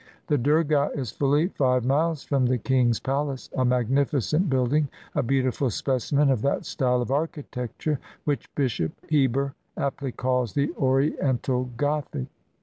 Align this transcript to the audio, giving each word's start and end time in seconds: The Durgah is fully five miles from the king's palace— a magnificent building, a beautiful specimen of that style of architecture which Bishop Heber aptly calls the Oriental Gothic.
The 0.25 0.37
Durgah 0.39 0.89
is 0.95 1.11
fully 1.11 1.49
five 1.49 1.85
miles 1.85 2.23
from 2.23 2.47
the 2.47 2.57
king's 2.57 2.99
palace— 2.99 3.51
a 3.55 3.63
magnificent 3.63 4.49
building, 4.49 4.87
a 5.13 5.21
beautiful 5.21 5.69
specimen 5.69 6.31
of 6.31 6.41
that 6.41 6.65
style 6.65 7.03
of 7.03 7.11
architecture 7.11 7.99
which 8.23 8.49
Bishop 8.55 8.93
Heber 9.09 9.53
aptly 9.77 10.11
calls 10.11 10.53
the 10.53 10.73
Oriental 10.75 11.69
Gothic. 11.77 12.25